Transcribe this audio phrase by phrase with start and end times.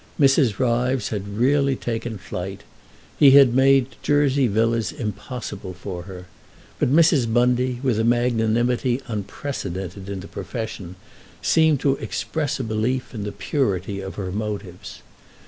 [0.19, 0.57] Mrs.
[0.57, 7.31] Ryves had really taken flight—he had made Jersey Villas impossible for her—but Mrs.
[7.31, 10.95] Bundy, with a magnanimity unprecedented in the profession,
[11.43, 15.01] seemed to express a belief in the purity of her motives.